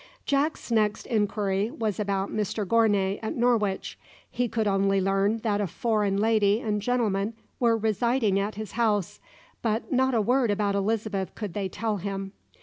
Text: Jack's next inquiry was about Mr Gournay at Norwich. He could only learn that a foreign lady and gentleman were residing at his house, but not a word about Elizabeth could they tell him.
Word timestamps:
Jack's 0.25 0.71
next 0.71 1.05
inquiry 1.05 1.69
was 1.69 1.99
about 1.99 2.31
Mr 2.33 2.65
Gournay 2.67 3.19
at 3.21 3.35
Norwich. 3.35 3.99
He 4.31 4.47
could 4.47 4.65
only 4.67 4.99
learn 4.99 5.37
that 5.43 5.61
a 5.61 5.67
foreign 5.67 6.17
lady 6.17 6.59
and 6.59 6.81
gentleman 6.81 7.35
were 7.59 7.77
residing 7.77 8.39
at 8.39 8.55
his 8.55 8.71
house, 8.71 9.19
but 9.61 9.91
not 9.93 10.15
a 10.15 10.19
word 10.21 10.49
about 10.49 10.73
Elizabeth 10.73 11.35
could 11.35 11.53
they 11.53 11.69
tell 11.69 11.97
him. 11.97 12.31